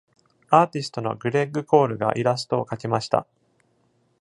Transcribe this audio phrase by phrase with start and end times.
[0.49, 3.27] アーティストのグレッグ・コールがイラストを描きました。